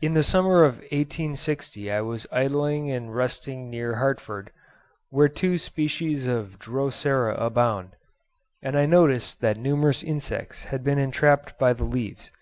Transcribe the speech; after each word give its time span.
In 0.00 0.14
the 0.14 0.24
summer 0.24 0.64
of 0.64 0.78
1860 0.90 1.88
I 1.88 2.00
was 2.00 2.26
idling 2.32 2.90
and 2.90 3.14
resting 3.14 3.70
near 3.70 3.94
Hartfield, 3.98 4.50
where 5.10 5.28
two 5.28 5.58
species 5.58 6.26
of 6.26 6.58
Drosera 6.58 7.36
abound; 7.36 7.94
and 8.62 8.76
I 8.76 8.86
noticed 8.86 9.40
that 9.42 9.56
numerous 9.56 10.02
insects 10.02 10.64
had 10.64 10.82
been 10.82 10.98
entrapped 10.98 11.56
by 11.56 11.72
the 11.72 11.84
leaves. 11.84 12.32